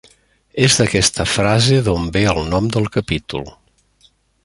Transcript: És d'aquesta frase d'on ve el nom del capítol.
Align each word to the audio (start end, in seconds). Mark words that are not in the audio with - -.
És 0.67 0.77
d'aquesta 0.79 1.25
frase 1.33 1.77
d'on 1.89 2.09
ve 2.17 2.25
el 2.35 2.41
nom 2.55 2.73
del 2.77 2.91
capítol. 2.99 3.51